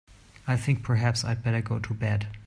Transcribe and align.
I 0.47 0.57
think 0.57 0.81
perhaps 0.81 1.23
I'd 1.23 1.43
better 1.43 1.61
go 1.61 1.77
to 1.77 1.93
bed. 1.93 2.27